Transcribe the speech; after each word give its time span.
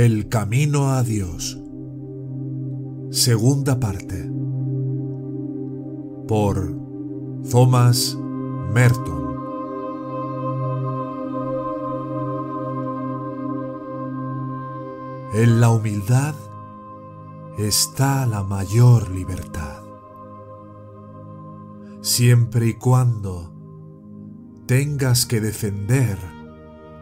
El 0.00 0.28
camino 0.28 0.92
a 0.92 1.02
Dios. 1.02 1.60
Segunda 3.10 3.80
parte. 3.80 4.30
Por 6.28 6.72
Thomas 7.50 8.16
Merton. 8.72 9.34
En 15.34 15.60
la 15.60 15.70
humildad 15.70 16.36
está 17.58 18.24
la 18.26 18.44
mayor 18.44 19.10
libertad. 19.10 19.82
Siempre 22.02 22.68
y 22.68 22.74
cuando 22.74 23.52
tengas 24.66 25.26
que 25.26 25.40
defender 25.40 26.18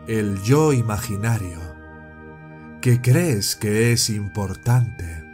el 0.09 0.41
yo 0.45 0.73
imaginario 0.73 1.76
que 2.81 3.01
crees 3.01 3.57
que 3.57 3.93
es 3.93 4.11
importante, 4.11 5.25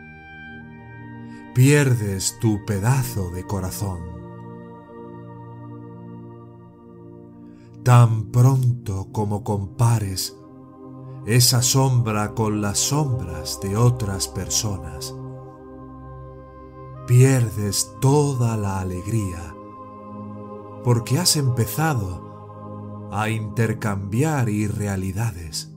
pierdes 1.54 2.38
tu 2.40 2.64
pedazo 2.64 3.30
de 3.30 3.46
corazón. 3.46 4.00
Tan 7.82 8.30
pronto 8.30 9.08
como 9.12 9.42
compares 9.42 10.36
esa 11.26 11.62
sombra 11.62 12.34
con 12.34 12.60
las 12.62 12.78
sombras 12.78 13.60
de 13.60 13.76
otras 13.76 14.28
personas, 14.28 15.14
pierdes 17.06 17.90
toda 18.00 18.56
la 18.56 18.80
alegría 18.80 19.54
porque 20.84 21.18
has 21.18 21.36
empezado 21.36 23.08
a 23.12 23.28
intercambiar 23.28 24.48
irrealidades 24.48 25.71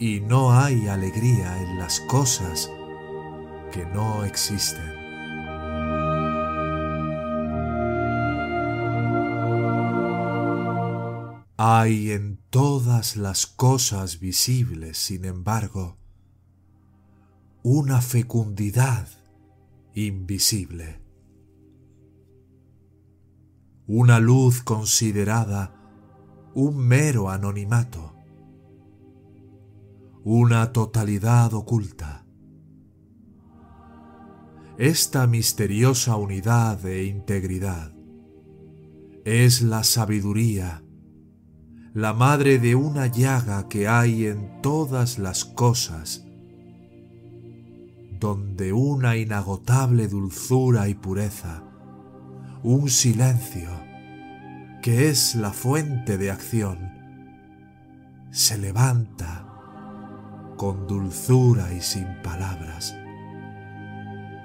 y 0.00 0.20
no 0.20 0.52
hay 0.52 0.86
alegría 0.86 1.60
en 1.60 1.78
las 1.78 2.00
cosas 2.00 2.70
que 3.72 3.84
no 3.86 4.24
existen. 4.24 4.96
Hay 11.56 12.12
en 12.12 12.38
todas 12.50 13.16
las 13.16 13.48
cosas 13.48 14.20
visibles, 14.20 14.98
sin 14.98 15.24
embargo, 15.24 15.96
una 17.64 18.00
fecundidad 18.00 19.08
invisible, 19.94 21.02
una 23.88 24.20
luz 24.20 24.62
considerada 24.62 25.74
un 26.54 26.76
mero 26.76 27.30
anonimato 27.30 28.17
una 30.24 30.72
totalidad 30.72 31.54
oculta. 31.54 32.24
Esta 34.76 35.26
misteriosa 35.26 36.16
unidad 36.16 36.84
e 36.86 37.04
integridad 37.04 37.92
es 39.24 39.62
la 39.62 39.84
sabiduría, 39.84 40.82
la 41.94 42.12
madre 42.12 42.58
de 42.58 42.74
una 42.74 43.06
llaga 43.06 43.68
que 43.68 43.88
hay 43.88 44.26
en 44.26 44.60
todas 44.62 45.18
las 45.18 45.44
cosas, 45.44 46.24
donde 48.18 48.72
una 48.72 49.16
inagotable 49.16 50.08
dulzura 50.08 50.88
y 50.88 50.94
pureza, 50.94 51.62
un 52.62 52.88
silencio, 52.88 53.70
que 54.82 55.08
es 55.08 55.34
la 55.34 55.52
fuente 55.52 56.18
de 56.18 56.30
acción, 56.30 56.78
se 58.30 58.58
levanta 58.58 59.37
con 60.58 60.86
dulzura 60.88 61.72
y 61.72 61.80
sin 61.80 62.20
palabras, 62.20 62.94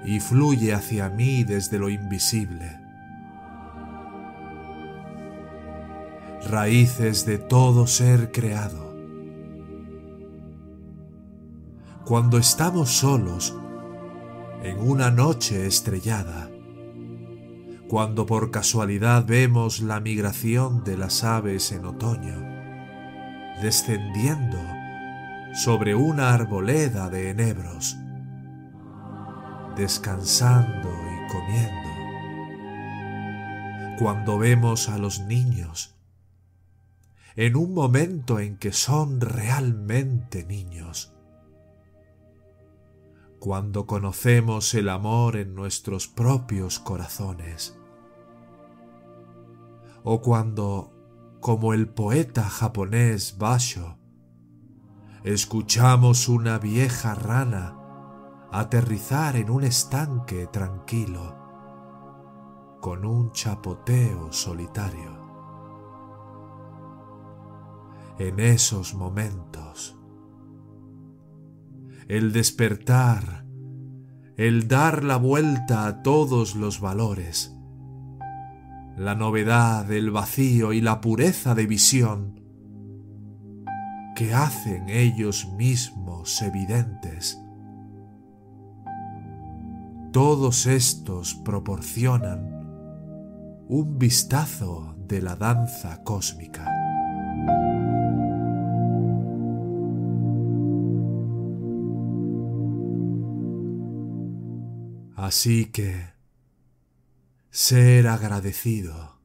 y 0.06 0.20
fluye 0.20 0.72
hacia 0.72 1.10
mí 1.10 1.44
desde 1.44 1.78
lo 1.78 1.90
invisible. 1.90 2.80
Raíces 6.48 7.26
de 7.26 7.38
todo 7.38 7.86
ser 7.86 8.30
creado. 8.30 8.94
Cuando 12.06 12.38
estamos 12.38 12.90
solos 12.90 13.58
en 14.62 14.78
una 14.78 15.10
noche 15.10 15.66
estrellada, 15.66 16.48
cuando 17.88 18.24
por 18.24 18.50
casualidad 18.52 19.26
vemos 19.26 19.80
la 19.80 19.98
migración 20.00 20.84
de 20.84 20.96
las 20.96 21.24
aves 21.24 21.72
en 21.72 21.84
otoño, 21.86 22.40
descendiendo 23.60 24.73
sobre 25.54 25.94
una 25.94 26.34
arboleda 26.34 27.08
de 27.08 27.30
enebros, 27.30 27.96
descansando 29.76 30.90
y 30.90 31.32
comiendo. 31.32 31.90
Cuando 34.00 34.36
vemos 34.36 34.88
a 34.88 34.98
los 34.98 35.20
niños, 35.20 35.94
en 37.36 37.54
un 37.54 37.72
momento 37.72 38.40
en 38.40 38.56
que 38.56 38.72
son 38.72 39.20
realmente 39.20 40.44
niños, 40.44 41.14
cuando 43.38 43.86
conocemos 43.86 44.74
el 44.74 44.88
amor 44.88 45.36
en 45.36 45.54
nuestros 45.54 46.08
propios 46.08 46.80
corazones, 46.80 47.78
o 50.02 50.20
cuando, 50.20 50.92
como 51.38 51.74
el 51.74 51.88
poeta 51.88 52.42
japonés 52.42 53.38
Basho, 53.38 53.98
escuchamos 55.24 56.28
una 56.28 56.58
vieja 56.58 57.14
rana 57.14 57.78
aterrizar 58.52 59.36
en 59.36 59.48
un 59.48 59.64
estanque 59.64 60.46
tranquilo 60.48 61.34
con 62.82 63.06
un 63.06 63.32
chapoteo 63.32 64.30
solitario. 64.32 65.24
En 68.18 68.38
esos 68.38 68.94
momentos, 68.94 69.98
el 72.06 72.34
despertar, 72.34 73.46
el 74.36 74.68
dar 74.68 75.04
la 75.04 75.16
vuelta 75.16 75.86
a 75.86 76.02
todos 76.02 76.54
los 76.54 76.80
valores, 76.80 77.56
la 78.98 79.14
novedad, 79.14 79.90
el 79.90 80.10
vacío 80.10 80.74
y 80.74 80.82
la 80.82 81.00
pureza 81.00 81.54
de 81.54 81.66
visión 81.66 82.43
que 84.14 84.32
hacen 84.32 84.88
ellos 84.88 85.48
mismos 85.56 86.40
evidentes. 86.42 87.38
Todos 90.12 90.66
estos 90.66 91.34
proporcionan 91.34 92.54
un 93.68 93.98
vistazo 93.98 94.94
de 95.08 95.20
la 95.20 95.34
danza 95.34 96.04
cósmica. 96.04 96.70
Así 105.16 105.66
que 105.66 106.12
ser 107.50 108.06
agradecido, 108.06 109.18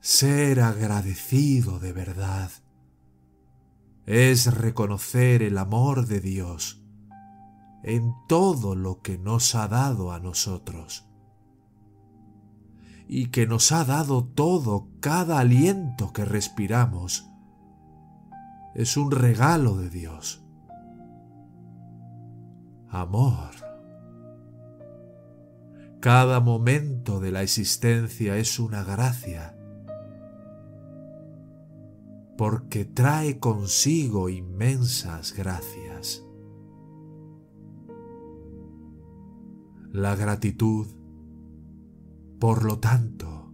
ser 0.00 0.60
agradecido 0.60 1.80
de 1.80 1.92
verdad 1.92 2.50
es 4.10 4.52
reconocer 4.52 5.40
el 5.40 5.56
amor 5.56 6.08
de 6.08 6.20
Dios 6.20 6.82
en 7.84 8.12
todo 8.26 8.74
lo 8.74 9.02
que 9.02 9.18
nos 9.18 9.54
ha 9.54 9.68
dado 9.68 10.10
a 10.10 10.18
nosotros 10.18 11.08
y 13.06 13.26
que 13.26 13.46
nos 13.46 13.70
ha 13.70 13.84
dado 13.84 14.24
todo, 14.24 14.88
cada 14.98 15.38
aliento 15.38 16.12
que 16.12 16.24
respiramos, 16.24 17.30
es 18.74 18.96
un 18.96 19.12
regalo 19.12 19.76
de 19.76 19.90
Dios. 19.90 20.42
Amor. 22.88 23.50
Cada 26.00 26.40
momento 26.40 27.20
de 27.20 27.30
la 27.30 27.42
existencia 27.42 28.38
es 28.38 28.58
una 28.58 28.82
gracia 28.82 29.54
porque 32.40 32.86
trae 32.86 33.38
consigo 33.38 34.30
inmensas 34.30 35.34
gracias. 35.36 36.26
La 39.92 40.16
gratitud, 40.16 40.86
por 42.38 42.64
lo 42.64 42.78
tanto, 42.78 43.52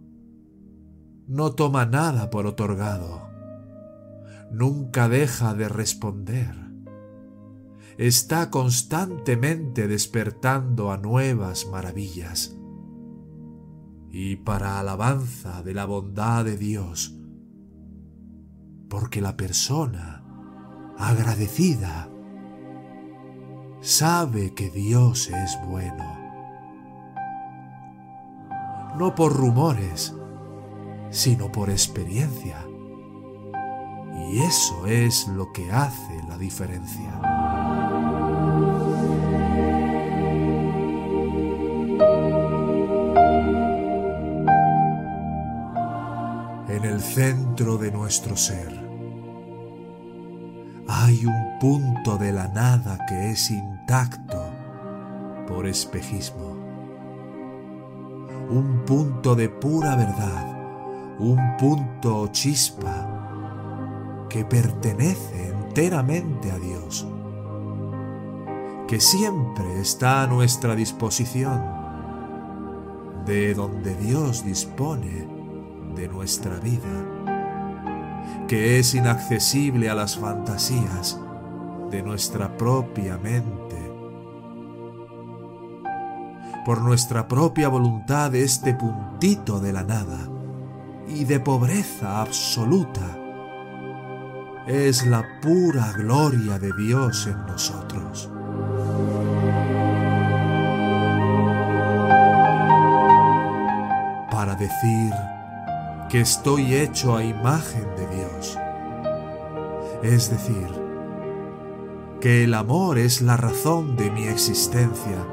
no 1.27 1.51
toma 1.51 1.85
nada 1.85 2.29
por 2.29 2.47
otorgado, 2.47 3.27
nunca 4.53 5.09
deja 5.09 5.53
de 5.53 5.67
responder, 5.67 6.55
está 7.97 8.49
constantemente 8.49 9.89
despertando 9.89 10.93
a 10.93 10.97
nuevas 10.97 11.67
maravillas 11.67 12.57
y 14.09 14.37
para 14.37 14.79
alabanza 14.79 15.61
de 15.61 15.73
la 15.73 15.83
bondad 15.83 16.45
de 16.45 16.55
Dios, 16.55 17.17
porque 18.89 19.21
la 19.21 19.35
persona 19.35 20.23
agradecida 20.97 22.09
sabe 23.81 24.53
que 24.53 24.69
Dios 24.69 25.29
es 25.29 25.57
bueno. 25.67 26.17
No 28.97 29.13
por 29.13 29.33
rumores, 29.33 30.15
sino 31.09 31.51
por 31.51 31.69
experiencia. 31.69 32.65
Y 34.29 34.39
eso 34.39 34.87
es 34.87 35.27
lo 35.27 35.51
que 35.53 35.71
hace 35.71 36.21
la 36.27 36.37
diferencia. 36.37 37.56
Centro 47.17 47.79
de 47.79 47.91
nuestro 47.91 48.37
ser 48.37 48.71
hay 50.87 51.25
un 51.25 51.57
punto 51.59 52.15
de 52.19 52.31
la 52.31 52.47
nada 52.47 53.07
que 53.07 53.31
es 53.31 53.49
intacto 53.49 54.39
por 55.47 55.65
espejismo. 55.65 56.55
Un 58.51 58.83
punto 58.85 59.35
de 59.35 59.49
pura 59.49 59.95
verdad, 59.95 61.17
un 61.17 61.57
punto 61.57 62.21
o 62.21 62.27
chispa 62.27 64.27
que 64.29 64.45
pertenece 64.45 65.47
enteramente 65.47 66.51
a 66.51 66.59
Dios, 66.59 67.07
que 68.87 68.99
siempre 68.99 69.81
está 69.81 70.21
a 70.21 70.27
nuestra 70.27 70.75
disposición, 70.75 71.63
de 73.25 73.55
donde 73.55 73.95
Dios 73.95 74.45
dispone 74.45 75.36
de 75.97 76.07
nuestra 76.07 76.59
vida, 76.59 77.25
que 78.47 78.77
es 78.77 78.93
inaccesible 78.93 79.89
a 79.89 79.95
las 79.95 80.15
fantasías 80.15 81.19
de 81.89 82.03
nuestra 82.03 82.55
propia 82.55 83.17
mente. 83.17 83.75
Por 86.65 86.81
nuestra 86.81 87.27
propia 87.27 87.67
voluntad 87.67 88.35
este 88.35 88.75
puntito 88.75 89.59
de 89.59 89.73
la 89.73 89.83
nada 89.83 90.29
y 91.07 91.25
de 91.25 91.39
pobreza 91.39 92.21
absoluta 92.21 93.17
es 94.67 95.05
la 95.07 95.25
pura 95.41 95.93
gloria 95.93 96.59
de 96.59 96.73
Dios 96.73 97.25
en 97.25 97.43
nosotros. 97.47 98.29
Para 104.29 104.53
decir 104.55 105.36
que 106.09 106.21
estoy 106.21 106.75
hecho 106.75 107.15
a 107.17 107.23
imagen 107.23 107.85
de 107.95 108.07
Dios. 108.15 108.57
Es 110.03 110.29
decir, 110.29 110.67
que 112.21 112.43
el 112.45 112.53
amor 112.53 112.97
es 112.97 113.21
la 113.21 113.35
razón 113.35 113.95
de 113.97 114.09
mi 114.09 114.27
existencia, 114.27 115.25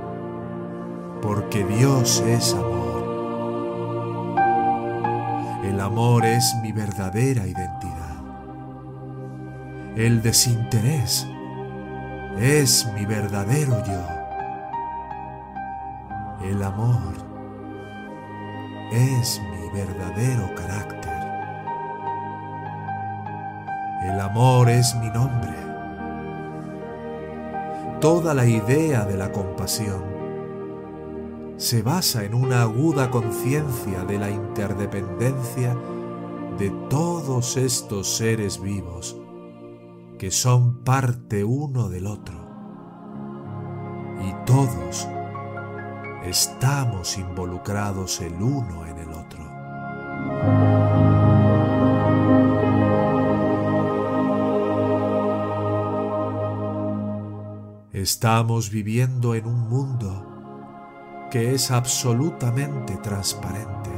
porque 1.22 1.64
Dios 1.64 2.22
es 2.26 2.54
amor. 2.54 3.04
El 5.64 5.80
amor 5.80 6.24
es 6.24 6.54
mi 6.62 6.72
verdadera 6.72 7.46
identidad. 7.46 8.14
El 9.96 10.22
desinterés 10.22 11.26
es 12.38 12.86
mi 12.94 13.06
verdadero 13.06 13.82
yo. 13.86 14.06
El 16.44 16.62
amor 16.62 17.14
es 18.92 19.40
mi 19.50 19.63
verdadero 19.74 20.54
carácter. 20.54 21.12
El 24.04 24.20
amor 24.20 24.70
es 24.70 24.94
mi 24.96 25.10
nombre. 25.10 25.52
Toda 28.00 28.34
la 28.34 28.46
idea 28.46 29.04
de 29.04 29.16
la 29.16 29.32
compasión 29.32 30.02
se 31.56 31.82
basa 31.82 32.24
en 32.24 32.34
una 32.34 32.62
aguda 32.62 33.10
conciencia 33.10 34.04
de 34.04 34.18
la 34.18 34.30
interdependencia 34.30 35.76
de 36.58 36.70
todos 36.88 37.56
estos 37.56 38.16
seres 38.16 38.60
vivos 38.60 39.16
que 40.18 40.30
son 40.30 40.84
parte 40.84 41.42
uno 41.42 41.88
del 41.88 42.06
otro. 42.06 42.46
Y 44.20 44.46
todos 44.46 45.08
estamos 46.24 47.18
involucrados 47.18 48.20
el 48.20 48.34
uno 48.34 48.86
en 48.86 48.98
el 48.98 49.10
otro. 49.10 49.43
Estamos 58.04 58.68
viviendo 58.68 59.34
en 59.34 59.46
un 59.46 59.66
mundo 59.66 60.26
que 61.30 61.54
es 61.54 61.70
absolutamente 61.70 62.98
transparente 62.98 63.88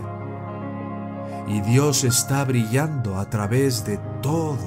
y 1.49 1.61
Dios 1.63 2.05
está 2.05 2.45
brillando 2.45 3.17
a 3.17 3.29
través 3.29 3.85
de 3.85 3.99
todo 4.23 4.59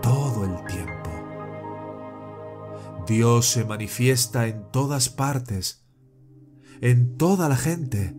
todo 0.00 0.46
el 0.46 0.64
tiempo. 0.64 1.10
Dios 3.06 3.50
se 3.50 3.66
manifiesta 3.66 4.46
en 4.46 4.64
todas 4.70 5.10
partes, 5.10 5.86
en 6.80 7.18
toda 7.18 7.50
la 7.50 7.56
gente, 7.56 8.16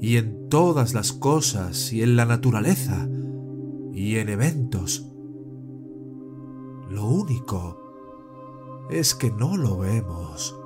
y 0.00 0.18
en 0.18 0.48
todas 0.48 0.94
las 0.94 1.12
cosas, 1.12 1.92
y 1.92 2.02
en 2.02 2.14
la 2.14 2.26
naturaleza, 2.26 3.08
y 3.92 4.18
en 4.18 4.28
eventos. 4.28 5.04
Lo 6.88 7.06
único 7.06 7.87
es 8.90 9.14
que 9.14 9.30
no 9.30 9.56
lo 9.56 9.78
vemos. 9.78 10.58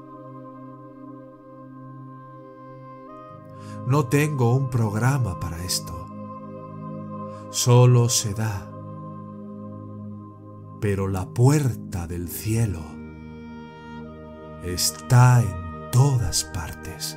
No 3.87 4.07
tengo 4.07 4.55
un 4.55 4.71
programa 4.71 5.41
para 5.41 5.63
esto. 5.65 6.07
Solo 7.51 8.09
se 8.09 8.35
da 8.35 8.73
pero 10.83 11.07
la 11.07 11.27
puerta 11.27 12.09
del 12.09 12.29
cielo 12.29 12.81
está 14.65 15.41
en 15.41 15.91
todas 15.93 16.43
partes. 16.43 17.17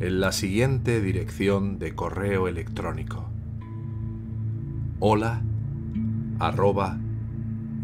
en 0.00 0.20
la 0.20 0.30
siguiente 0.32 1.00
dirección 1.00 1.78
de 1.78 1.94
correo 1.94 2.46
electrónico. 2.46 3.28
Hola 5.00 5.42
arroba 6.38 6.98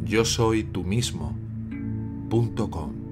yo 0.04 0.25
soy 0.25 0.62
tú 0.62 0.85
mismo 0.85 1.37
punto 2.28 2.71
com. 2.71 3.03